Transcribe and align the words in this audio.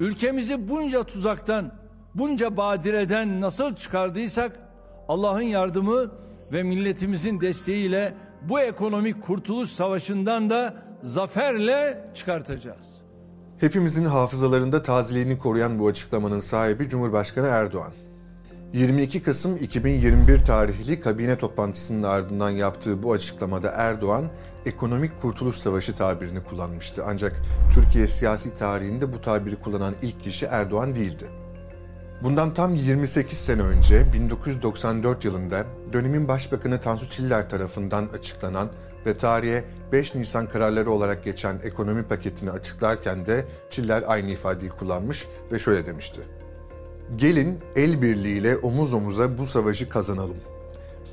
Ülkemizi 0.00 0.68
bunca 0.68 1.04
tuzaktan, 1.04 1.72
bunca 2.14 2.56
badireden 2.56 3.40
nasıl 3.40 3.76
çıkardıysak 3.76 4.58
Allah'ın 5.08 5.42
yardımı 5.42 6.10
ve 6.52 6.62
milletimizin 6.62 7.40
desteğiyle 7.40 8.14
bu 8.48 8.60
ekonomik 8.60 9.22
kurtuluş 9.22 9.70
savaşından 9.70 10.50
da 10.50 10.74
zaferle 11.02 12.10
çıkartacağız. 12.14 13.00
Hepimizin 13.58 14.04
hafızalarında 14.04 14.82
tazeliğini 14.82 15.38
koruyan 15.38 15.78
bu 15.78 15.88
açıklamanın 15.88 16.38
sahibi 16.38 16.88
Cumhurbaşkanı 16.88 17.46
Erdoğan. 17.46 17.92
22 18.72 19.22
Kasım 19.22 19.56
2021 19.56 20.38
tarihli 20.38 21.00
kabine 21.00 21.38
toplantısının 21.38 22.02
ardından 22.02 22.50
yaptığı 22.50 23.02
bu 23.02 23.12
açıklamada 23.12 23.70
Erdoğan, 23.70 24.24
ekonomik 24.66 25.22
kurtuluş 25.22 25.56
savaşı 25.56 25.94
tabirini 25.94 26.44
kullanmıştı. 26.44 27.02
Ancak 27.06 27.42
Türkiye 27.74 28.06
siyasi 28.06 28.54
tarihinde 28.54 29.12
bu 29.12 29.20
tabiri 29.20 29.56
kullanan 29.56 29.94
ilk 30.02 30.22
kişi 30.22 30.46
Erdoğan 30.46 30.94
değildi. 30.94 31.26
Bundan 32.22 32.54
tam 32.54 32.74
28 32.74 33.38
sene 33.38 33.62
önce 33.62 34.12
1994 34.12 35.24
yılında 35.24 35.66
dönemin 35.92 36.28
başbakanı 36.28 36.80
Tansu 36.80 37.10
Çiller 37.10 37.50
tarafından 37.50 38.08
açıklanan 38.18 38.68
ve 39.06 39.16
tarihe 39.16 39.64
5 39.92 40.14
Nisan 40.14 40.48
kararları 40.48 40.90
olarak 40.90 41.24
geçen 41.24 41.60
ekonomi 41.62 42.02
paketini 42.02 42.50
açıklarken 42.50 43.26
de 43.26 43.44
Çiller 43.70 44.04
aynı 44.06 44.30
ifadeyi 44.30 44.70
kullanmış 44.70 45.26
ve 45.52 45.58
şöyle 45.58 45.86
demişti. 45.86 46.20
Gelin 47.16 47.58
el 47.76 48.02
birliğiyle 48.02 48.56
omuz 48.56 48.94
omuza 48.94 49.38
bu 49.38 49.46
savaşı 49.46 49.88
kazanalım. 49.88 50.36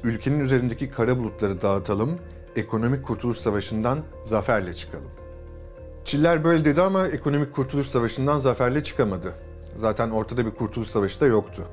Ülkenin 0.03 0.39
üzerindeki 0.39 0.91
kara 0.91 1.17
bulutları 1.17 1.61
dağıtalım, 1.61 2.19
ekonomik 2.57 3.05
kurtuluş 3.05 3.37
savaşından 3.37 3.99
zaferle 4.23 4.73
çıkalım. 4.73 5.11
Çiller 6.05 6.43
böyle 6.43 6.65
dedi 6.65 6.81
ama 6.81 7.07
ekonomik 7.07 7.53
kurtuluş 7.53 7.87
savaşından 7.87 8.39
zaferle 8.39 8.83
çıkamadı. 8.83 9.33
Zaten 9.75 10.09
ortada 10.09 10.45
bir 10.45 10.51
kurtuluş 10.51 10.87
savaşı 10.87 11.21
da 11.21 11.25
yoktu. 11.25 11.63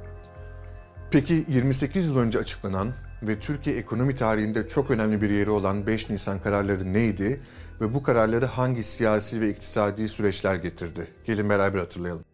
Peki 1.11 1.45
28 1.49 2.09
yıl 2.09 2.19
önce 2.19 2.39
açıklanan 2.39 2.93
ve 3.23 3.41
Türkiye 3.41 3.77
ekonomi 3.77 4.17
tarihinde 4.17 4.69
çok 4.69 4.91
önemli 4.91 5.23
bir 5.23 5.31
yeri 5.31 5.51
olan 5.51 5.87
5 5.87 6.11
Nisan 6.11 6.39
kararları 6.39 6.93
neydi 6.93 7.41
ve 7.81 7.95
bu 7.95 8.03
kararları 8.03 8.47
hangi 8.47 8.83
siyasi 8.85 9.41
ve 9.41 9.51
iktisadi 9.51 10.09
süreçler 10.09 10.55
getirdi? 10.55 11.07
Gelin 11.25 11.49
beraber 11.49 11.79
hatırlayalım. 11.79 12.25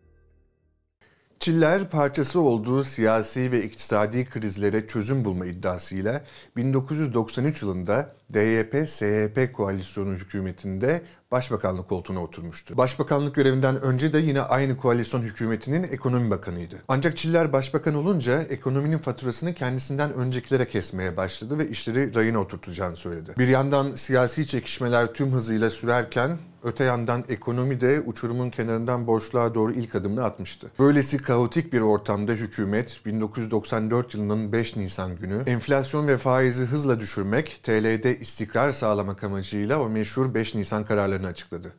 Çiller 1.40 1.90
parçası 1.90 2.40
olduğu 2.40 2.84
siyasi 2.84 3.52
ve 3.52 3.64
iktisadi 3.64 4.24
krizlere 4.24 4.86
çözüm 4.86 5.24
bulma 5.24 5.46
iddiasıyla 5.46 6.24
1993 6.56 7.62
yılında 7.62 8.12
DYP-SYP 8.32 9.52
koalisyonu 9.52 10.14
hükümetinde 10.14 11.02
başbakanlık 11.30 11.88
koltuğuna 11.88 12.22
oturmuştu. 12.22 12.76
Başbakanlık 12.76 13.34
görevinden 13.34 13.80
önce 13.80 14.12
de 14.12 14.18
yine 14.18 14.40
aynı 14.40 14.76
koalisyon 14.76 15.22
hükümetinin 15.22 15.82
ekonomi 15.82 16.30
bakanıydı. 16.30 16.82
Ancak 16.88 17.16
Çiller 17.16 17.52
başbakan 17.52 17.94
olunca 17.94 18.42
ekonominin 18.42 18.98
faturasını 18.98 19.54
kendisinden 19.54 20.12
öncekilere 20.12 20.68
kesmeye 20.68 21.16
başladı 21.16 21.58
ve 21.58 21.68
işleri 21.68 22.14
rayına 22.14 22.38
oturtacağını 22.38 22.96
söyledi. 22.96 23.34
Bir 23.38 23.48
yandan 23.48 23.94
siyasi 23.94 24.46
çekişmeler 24.46 25.12
tüm 25.12 25.32
hızıyla 25.32 25.70
sürerken 25.70 26.38
Öte 26.62 26.84
yandan 26.84 27.24
ekonomi 27.28 27.80
de 27.80 28.00
uçurumun 28.00 28.50
kenarından 28.50 29.06
boşluğa 29.06 29.54
doğru 29.54 29.72
ilk 29.72 29.94
adımını 29.94 30.24
atmıştı. 30.24 30.70
Böylesi 30.78 31.18
kaotik 31.18 31.72
bir 31.72 31.80
ortamda 31.80 32.32
hükümet 32.32 33.00
1994 33.06 34.14
yılının 34.14 34.52
5 34.52 34.76
Nisan 34.76 35.16
günü 35.16 35.42
enflasyon 35.46 36.08
ve 36.08 36.18
faizi 36.18 36.64
hızla 36.64 37.00
düşürmek, 37.00 37.60
TL'de 37.62 38.18
istikrar 38.18 38.72
sağlamak 38.72 39.24
amacıyla 39.24 39.80
o 39.80 39.88
meşhur 39.88 40.34
5 40.34 40.54
Nisan 40.54 40.84
kararlarını 40.84 41.26
açıkladı. 41.26 41.72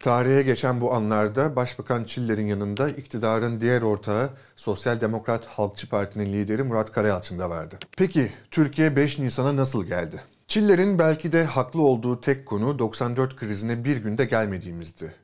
Tarihe 0.00 0.42
geçen 0.42 0.80
bu 0.80 0.94
anlarda 0.94 1.56
Başbakan 1.56 2.04
Çiller'in 2.04 2.46
yanında 2.46 2.88
iktidarın 2.88 3.60
diğer 3.60 3.82
ortağı 3.82 4.30
Sosyal 4.56 5.00
Demokrat 5.00 5.46
Halkçı 5.46 5.88
Parti'nin 5.88 6.32
lideri 6.32 6.62
Murat 6.62 6.92
Karayalçın 6.92 7.38
da 7.38 7.50
vardı. 7.50 7.78
Peki 7.96 8.32
Türkiye 8.50 8.96
5 8.96 9.18
Nisan'a 9.18 9.56
nasıl 9.56 9.84
geldi? 9.84 10.20
Çiller'in 10.48 10.98
belki 10.98 11.32
de 11.32 11.44
haklı 11.44 11.82
olduğu 11.82 12.20
tek 12.20 12.46
konu 12.46 12.78
94 12.78 13.36
krizine 13.36 13.84
bir 13.84 13.96
günde 13.96 14.24
gelmediğimizdi. 14.24 15.14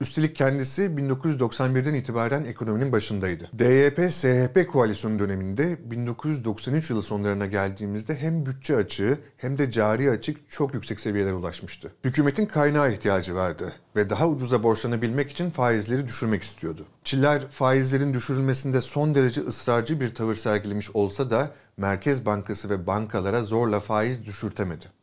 Üstelik 0.00 0.36
kendisi 0.36 0.82
1991'den 0.82 1.94
itibaren 1.94 2.44
ekonominin 2.44 2.92
başındaydı. 2.92 3.50
DYP-SHP 3.58 4.66
koalisyonu 4.66 5.18
döneminde 5.18 5.90
1993 5.90 6.90
yılı 6.90 7.02
sonlarına 7.02 7.46
geldiğimizde 7.46 8.16
hem 8.16 8.46
bütçe 8.46 8.76
açığı 8.76 9.18
hem 9.36 9.58
de 9.58 9.70
cari 9.70 10.10
açık 10.10 10.50
çok 10.50 10.74
yüksek 10.74 11.00
seviyelere 11.00 11.34
ulaşmıştı. 11.34 11.92
Hükümetin 12.04 12.46
kaynağı 12.46 12.92
ihtiyacı 12.92 13.34
vardı 13.34 13.72
ve 13.96 14.10
daha 14.10 14.28
ucuza 14.28 14.62
borçlanabilmek 14.62 15.30
için 15.30 15.50
faizleri 15.50 16.08
düşürmek 16.08 16.42
istiyordu. 16.42 16.86
Çiller 17.04 17.48
faizlerin 17.48 18.14
düşürülmesinde 18.14 18.80
son 18.80 19.14
derece 19.14 19.40
ısrarcı 19.40 20.00
bir 20.00 20.14
tavır 20.14 20.34
sergilemiş 20.34 20.90
olsa 20.90 21.30
da 21.30 21.50
Merkez 21.76 22.26
Bankası 22.26 22.70
ve 22.70 22.86
bankalara 22.86 23.42
zorla 23.42 23.80
faiz 23.80 24.26
düşürtemedi. 24.26 24.97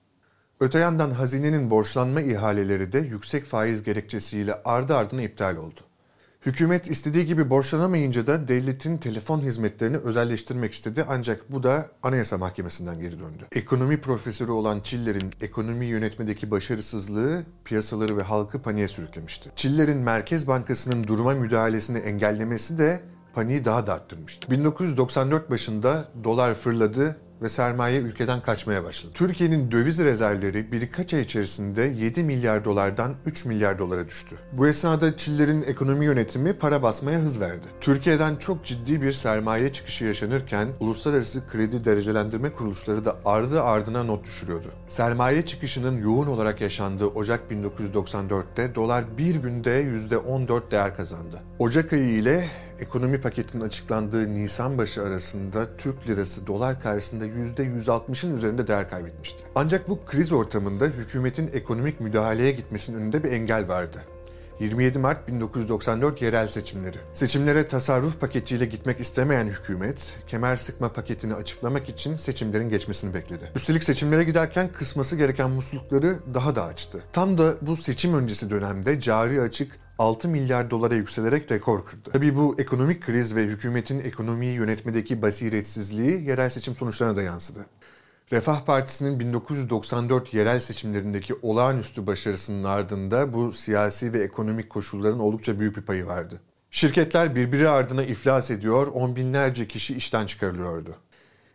Öte 0.59 0.79
yandan 0.79 1.11
hazinenin 1.11 1.69
borçlanma 1.69 2.21
ihaleleri 2.21 2.91
de 2.91 2.99
yüksek 2.99 3.45
faiz 3.45 3.83
gerekçesiyle 3.83 4.53
ardı 4.65 4.95
ardına 4.97 5.21
iptal 5.21 5.57
oldu. 5.57 5.79
Hükümet 6.45 6.89
istediği 6.89 7.25
gibi 7.25 7.49
borçlanamayınca 7.49 8.27
da 8.27 8.47
devletin 8.47 8.97
telefon 8.97 9.39
hizmetlerini 9.39 9.97
özelleştirmek 9.97 10.73
istedi 10.73 11.05
ancak 11.09 11.51
bu 11.51 11.63
da 11.63 11.89
Anayasa 12.03 12.37
Mahkemesi'nden 12.37 12.99
geri 12.99 13.19
döndü. 13.19 13.47
Ekonomi 13.51 14.01
profesörü 14.01 14.51
olan 14.51 14.79
Çiller'in 14.79 15.31
ekonomi 15.41 15.85
yönetmedeki 15.85 16.51
başarısızlığı 16.51 17.43
piyasaları 17.65 18.17
ve 18.17 18.23
halkı 18.23 18.61
paniğe 18.61 18.87
sürüklemişti. 18.87 19.51
Çiller'in 19.55 19.97
Merkez 19.97 20.47
Bankası'nın 20.47 21.03
duruma 21.03 21.33
müdahalesini 21.33 21.97
engellemesi 21.97 22.77
de 22.77 23.01
paniği 23.33 23.65
daha 23.65 23.87
da 23.87 23.93
arttırmıştı. 23.93 24.51
1994 24.51 25.49
başında 25.49 26.09
dolar 26.23 26.53
fırladı 26.53 27.17
ve 27.41 27.49
sermaye 27.49 27.99
ülkeden 27.99 28.41
kaçmaya 28.41 28.83
başladı. 28.83 29.11
Türkiye'nin 29.15 29.71
döviz 29.71 29.99
rezervleri 29.99 30.71
birkaç 30.71 31.13
ay 31.13 31.21
içerisinde 31.21 31.81
7 31.81 32.23
milyar 32.23 32.65
dolardan 32.65 33.13
3 33.25 33.45
milyar 33.45 33.79
dolara 33.79 34.07
düştü. 34.07 34.35
Bu 34.53 34.67
esnada 34.67 35.17
Çiller'in 35.17 35.61
ekonomi 35.63 36.05
yönetimi 36.05 36.53
para 36.53 36.83
basmaya 36.83 37.19
hız 37.19 37.39
verdi. 37.39 37.67
Türkiye'den 37.81 38.35
çok 38.35 38.65
ciddi 38.65 39.01
bir 39.01 39.11
sermaye 39.11 39.73
çıkışı 39.73 40.05
yaşanırken 40.05 40.67
uluslararası 40.79 41.47
kredi 41.47 41.85
derecelendirme 41.85 42.49
kuruluşları 42.49 43.05
da 43.05 43.17
ardı 43.25 43.63
ardına 43.63 44.03
not 44.03 44.25
düşürüyordu. 44.25 44.67
Sermaye 44.87 45.45
çıkışının 45.45 46.01
yoğun 46.01 46.27
olarak 46.27 46.61
yaşandığı 46.61 47.05
Ocak 47.05 47.51
1994'te 47.51 48.75
dolar 48.75 49.17
bir 49.17 49.35
günde 49.35 49.83
%14 49.83 50.71
değer 50.71 50.95
kazandı. 50.95 51.41
Ocak 51.59 51.93
ayı 51.93 52.09
ile 52.09 52.49
ekonomi 52.79 53.21
paketinin 53.21 53.63
açıklandığı 53.63 54.33
Nisan 54.33 54.77
başı 54.77 55.03
arasında 55.03 55.77
Türk 55.77 56.07
lirası 56.07 56.47
dolar 56.47 56.81
karşısında 56.81 57.25
%160'ın 57.25 58.35
üzerinde 58.35 58.67
değer 58.67 58.89
kaybetmişti. 58.89 59.43
Ancak 59.55 59.89
bu 59.89 60.05
kriz 60.05 60.31
ortamında 60.31 60.85
hükümetin 60.85 61.49
ekonomik 61.53 62.01
müdahaleye 62.01 62.51
gitmesinin 62.51 62.97
önünde 62.97 63.23
bir 63.23 63.31
engel 63.31 63.67
vardı. 63.67 64.01
27 64.59 64.99
Mart 64.99 65.27
1994 65.27 66.21
yerel 66.21 66.47
seçimleri. 66.47 66.97
Seçimlere 67.13 67.67
tasarruf 67.67 68.19
paketiyle 68.19 68.65
gitmek 68.65 68.99
istemeyen 68.99 69.47
hükümet, 69.47 70.17
kemer 70.27 70.55
sıkma 70.55 70.93
paketini 70.93 71.33
açıklamak 71.33 71.89
için 71.89 72.15
seçimlerin 72.15 72.69
geçmesini 72.69 73.13
bekledi. 73.13 73.51
Üstelik 73.55 73.83
seçimlere 73.83 74.23
giderken 74.23 74.71
kısması 74.71 75.15
gereken 75.15 75.49
muslukları 75.49 76.19
daha 76.33 76.55
da 76.55 76.65
açtı. 76.65 77.03
Tam 77.13 77.37
da 77.37 77.55
bu 77.61 77.77
seçim 77.77 78.13
öncesi 78.13 78.49
dönemde 78.49 78.99
cari 78.99 79.41
açık 79.41 79.84
6 79.99 80.27
milyar 80.27 80.71
dolara 80.71 80.95
yükselerek 80.95 81.51
rekor 81.51 81.85
kırdı. 81.85 82.09
Tabii 82.13 82.35
bu 82.35 82.55
ekonomik 82.57 83.01
kriz 83.01 83.35
ve 83.35 83.43
hükümetin 83.43 83.99
ekonomiyi 83.99 84.53
yönetmedeki 84.53 85.21
basiretsizliği 85.21 86.27
yerel 86.27 86.49
seçim 86.49 86.75
sonuçlarına 86.75 87.15
da 87.15 87.21
yansıdı. 87.21 87.65
Refah 88.31 88.65
Partisi'nin 88.65 89.19
1994 89.19 90.33
yerel 90.33 90.59
seçimlerindeki 90.59 91.33
olağanüstü 91.41 92.07
başarısının 92.07 92.63
ardında 92.63 93.33
bu 93.33 93.51
siyasi 93.51 94.13
ve 94.13 94.23
ekonomik 94.23 94.69
koşulların 94.69 95.19
oldukça 95.19 95.59
büyük 95.59 95.77
bir 95.77 95.81
payı 95.81 96.05
vardı. 96.05 96.41
Şirketler 96.71 97.35
birbiri 97.35 97.69
ardına 97.69 98.03
iflas 98.03 98.51
ediyor, 98.51 98.87
on 98.87 99.15
binlerce 99.15 99.67
kişi 99.67 99.95
işten 99.95 100.25
çıkarılıyordu. 100.25 100.95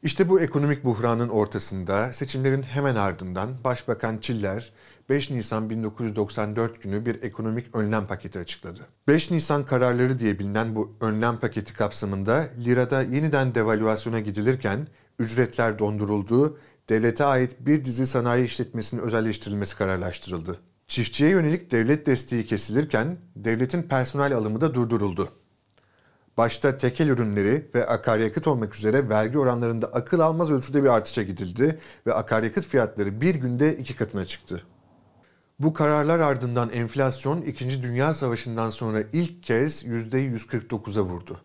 İşte 0.03 0.29
bu 0.29 0.41
ekonomik 0.41 0.85
buhranın 0.85 1.29
ortasında 1.29 2.13
seçimlerin 2.13 2.63
hemen 2.63 2.97
ardından 2.97 3.51
Başbakan 3.65 4.19
Çiller 4.19 4.73
5 5.11 5.31
Nisan 5.31 5.71
1994 5.71 6.83
günü 6.83 7.07
bir 7.07 7.23
ekonomik 7.23 7.77
önlem 7.77 8.07
paketi 8.07 8.39
açıkladı. 8.39 8.81
5 9.09 9.31
Nisan 9.31 9.67
kararları 9.67 10.19
diye 10.19 10.39
bilinen 10.39 10.77
bu 10.77 10.97
önlem 11.01 11.37
paketi 11.37 11.75
kapsamında 11.75 12.49
lirada 12.65 13.03
yeniden 13.03 13.55
devalüasyona 13.55 14.21
gidilirken 14.21 14.87
ücretler 15.19 15.79
dondurulduğu, 15.79 16.59
devlete 16.89 17.25
ait 17.25 17.57
bir 17.61 17.85
dizi 17.85 18.07
sanayi 18.07 18.45
işletmesinin 18.45 19.03
özelleştirilmesi 19.03 19.77
kararlaştırıldı. 19.77 20.61
Çiftçiye 20.89 21.31
yönelik 21.31 21.71
devlet 21.71 22.07
desteği 22.07 22.47
kesilirken 22.47 23.17
devletin 23.37 23.83
personel 23.83 24.35
alımı 24.35 24.61
da 24.61 24.75
durduruldu. 24.75 25.29
Başta 26.37 26.79
tekel 26.79 27.09
ürünleri 27.09 27.69
ve 27.75 27.87
akaryakıt 27.87 28.47
olmak 28.47 28.75
üzere 28.75 29.09
vergi 29.09 29.39
oranlarında 29.39 29.87
akıl 29.87 30.21
almaz 30.21 30.51
ölçüde 30.51 30.83
bir 30.83 30.89
artışa 30.89 31.23
gidildi 31.23 31.79
ve 32.07 32.15
akaryakıt 32.15 32.67
fiyatları 32.67 33.21
bir 33.21 33.35
günde 33.35 33.77
iki 33.77 33.97
katına 33.97 34.25
çıktı. 34.25 34.63
Bu 35.61 35.73
kararlar 35.73 36.19
ardından 36.21 36.71
enflasyon 36.71 37.43
2. 37.43 37.83
Dünya 37.83 38.15
Savaşı'ndan 38.15 38.71
sonra 38.71 39.03
ilk 39.13 39.43
kez 39.43 39.85
%149'a 39.85 41.03
vurdu. 41.03 41.41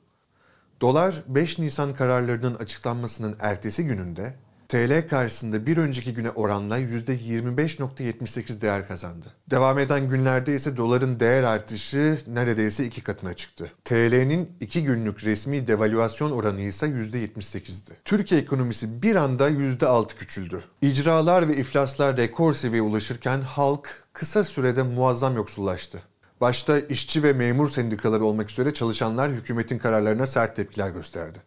Dolar 0.81 1.23
5 1.27 1.59
Nisan 1.59 1.93
kararlarının 1.93 2.55
açıklanmasının 2.55 3.35
ertesi 3.39 3.85
gününde 3.85 4.33
TL 4.69 5.07
karşısında 5.09 5.65
bir 5.65 5.77
önceki 5.77 6.13
güne 6.13 6.29
oranla 6.29 6.79
%25.78 6.79 8.61
değer 8.61 8.87
kazandı. 8.87 9.27
Devam 9.49 9.79
eden 9.79 10.09
günlerde 10.09 10.55
ise 10.55 10.77
doların 10.77 11.19
değer 11.19 11.43
artışı 11.43 12.17
neredeyse 12.27 12.85
iki 12.85 13.03
katına 13.03 13.33
çıktı. 13.33 13.71
TL'nin 13.85 14.51
iki 14.59 14.83
günlük 14.83 15.23
resmi 15.23 15.67
devalüasyon 15.67 16.31
oranı 16.31 16.61
ise 16.61 16.85
%78'di. 16.85 17.91
Türkiye 18.05 18.41
ekonomisi 18.41 19.01
bir 19.01 19.15
anda 19.15 19.49
%6 19.49 20.15
küçüldü. 20.15 20.63
İcralar 20.81 21.49
ve 21.49 21.57
iflaslar 21.57 22.17
rekor 22.17 22.53
seviyeye 22.53 22.81
ulaşırken 22.81 23.41
halk 23.41 24.04
kısa 24.15 24.43
sürede 24.43 24.83
muazzam 24.83 25.35
yoksullaştı. 25.35 26.01
Başta 26.41 26.79
işçi 26.79 27.23
ve 27.23 27.33
memur 27.33 27.69
sendikaları 27.69 28.25
olmak 28.25 28.51
üzere 28.51 28.73
çalışanlar 28.73 29.31
hükümetin 29.31 29.77
kararlarına 29.77 30.27
sert 30.27 30.55
tepkiler 30.55 30.89
gösterdi. 30.89 31.39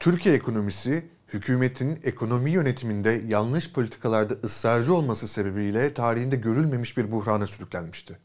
Türkiye 0.00 0.34
ekonomisi 0.34 1.06
hükümetin 1.32 2.00
ekonomi 2.04 2.50
yönetiminde 2.50 3.22
yanlış 3.26 3.72
politikalarda 3.72 4.34
ısrarcı 4.44 4.94
olması 4.94 5.28
sebebiyle 5.28 5.94
tarihinde 5.94 6.36
görülmemiş 6.36 6.96
bir 6.96 7.12
buhrana 7.12 7.46
sürüklenmişti. 7.46 8.18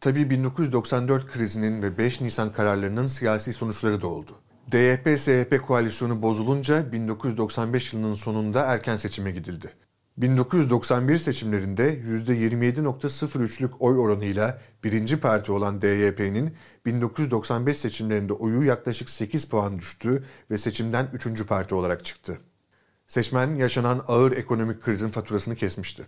Tabii 0.00 0.30
1994 0.30 1.26
krizinin 1.26 1.82
ve 1.82 1.98
5 1.98 2.20
Nisan 2.20 2.52
kararlarının 2.52 3.06
siyasi 3.06 3.52
sonuçları 3.52 4.00
da 4.00 4.06
oldu. 4.06 4.32
DYP-SYP 4.70 5.58
koalisyonu 5.58 6.22
bozulunca 6.22 6.92
1995 6.92 7.92
yılının 7.92 8.14
sonunda 8.14 8.60
erken 8.60 8.96
seçime 8.96 9.30
gidildi. 9.30 9.72
1991 10.22 11.18
seçimlerinde 11.18 11.94
%27.03'lük 11.94 13.70
oy 13.78 13.98
oranıyla 13.98 14.60
birinci 14.84 15.20
parti 15.20 15.52
olan 15.52 15.82
DYP'nin 15.82 16.54
1995 16.86 17.78
seçimlerinde 17.78 18.32
oyu 18.32 18.62
yaklaşık 18.62 19.10
8 19.10 19.44
puan 19.44 19.78
düştü 19.78 20.24
ve 20.50 20.58
seçimden 20.58 21.08
üçüncü 21.12 21.46
parti 21.46 21.74
olarak 21.74 22.04
çıktı. 22.04 22.38
Seçmen 23.06 23.54
yaşanan 23.54 24.04
ağır 24.08 24.32
ekonomik 24.32 24.82
krizin 24.82 25.08
faturasını 25.08 25.56
kesmişti. 25.56 26.06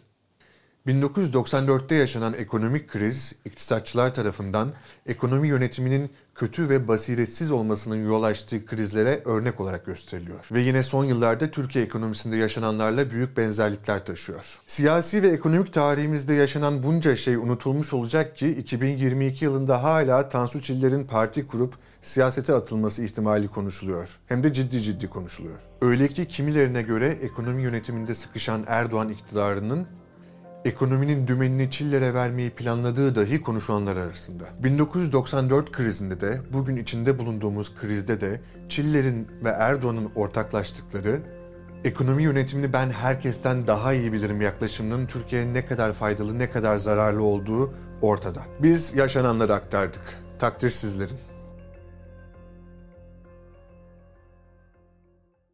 1994'te 0.87 1.95
yaşanan 1.95 2.35
ekonomik 2.35 2.89
kriz, 2.89 3.35
iktisatçılar 3.45 4.15
tarafından 4.15 4.73
ekonomi 5.07 5.49
yönetiminin 5.49 6.11
kötü 6.35 6.69
ve 6.69 6.89
basiretsiz 6.89 7.51
olmasının 7.51 8.05
yol 8.05 8.23
açtığı 8.23 8.67
krizlere 8.67 9.23
örnek 9.25 9.61
olarak 9.61 9.87
gösteriliyor. 9.87 10.49
Ve 10.53 10.61
yine 10.61 10.83
son 10.83 11.05
yıllarda 11.05 11.51
Türkiye 11.51 11.85
ekonomisinde 11.85 12.37
yaşananlarla 12.37 13.11
büyük 13.11 13.37
benzerlikler 13.37 14.07
taşıyor. 14.07 14.61
Siyasi 14.67 15.23
ve 15.23 15.29
ekonomik 15.29 15.73
tarihimizde 15.73 16.35
yaşanan 16.35 16.83
bunca 16.83 17.17
şey 17.17 17.37
unutulmuş 17.37 17.93
olacak 17.93 18.37
ki 18.37 18.49
2022 18.49 19.45
yılında 19.45 19.83
hala 19.83 20.29
Tansu 20.29 20.63
Çiller'in 20.63 21.05
parti 21.05 21.47
kurup 21.47 21.75
siyasete 22.03 22.55
atılması 22.55 23.05
ihtimali 23.05 23.49
konuşuluyor. 23.49 24.19
Hem 24.27 24.43
de 24.43 24.53
ciddi 24.53 24.83
ciddi 24.83 25.09
konuşuluyor. 25.09 25.59
Öyle 25.81 26.09
ki 26.09 26.29
kimilerine 26.29 26.83
göre 26.83 27.07
ekonomi 27.07 27.63
yönetiminde 27.63 28.15
sıkışan 28.15 28.65
Erdoğan 28.67 29.09
iktidarının 29.09 29.87
ekonominin 30.65 31.27
dümenini 31.27 31.71
Çiller'e 31.71 32.15
vermeyi 32.15 32.51
planladığı 32.51 33.17
dahi 33.17 33.41
konuşulanlar 33.41 33.97
arasında. 33.97 34.45
1994 34.63 35.73
krizinde 35.73 36.21
de, 36.21 36.41
bugün 36.53 36.77
içinde 36.77 37.19
bulunduğumuz 37.19 37.75
krizde 37.75 38.21
de 38.21 38.41
Çiller'in 38.69 39.29
ve 39.45 39.49
Erdoğan'ın 39.49 40.11
ortaklaştıkları 40.15 41.23
ekonomi 41.85 42.23
yönetimini 42.23 42.73
ben 42.73 42.91
herkesten 42.91 43.67
daha 43.67 43.93
iyi 43.93 44.13
bilirim 44.13 44.41
yaklaşımının 44.41 45.07
Türkiye'ye 45.07 45.55
ne 45.55 45.67
kadar 45.67 45.93
faydalı, 45.93 46.39
ne 46.39 46.51
kadar 46.51 46.77
zararlı 46.77 47.23
olduğu 47.23 47.75
ortada. 48.03 48.43
Biz 48.63 48.97
yaşananları 48.97 49.55
aktardık. 49.55 50.03
Takdir 50.39 50.71
sizlerin. 50.71 51.34